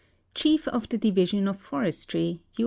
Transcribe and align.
Chief 0.33 0.67
of 0.69 0.89
the 0.89 0.97
Dirislon 0.97 1.47
of 1.47 1.61
Forestru, 1.63 2.39
U. 2.55 2.59